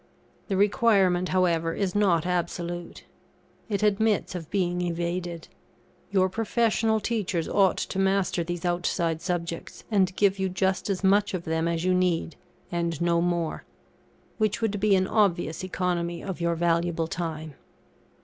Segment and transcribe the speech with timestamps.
[0.47, 3.03] The requirement, however, is not absolute;
[3.69, 5.47] it admits of being evaded.
[6.09, 11.35] Your professional teachers ought to master these outside subjects, and give you just as much
[11.35, 12.35] of them as you need,
[12.71, 13.63] and no more;
[14.39, 17.53] which would be an obvious economy of your valuable time.